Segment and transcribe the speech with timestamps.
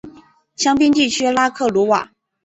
[0.55, 2.09] 香槟地区拉克鲁瓦。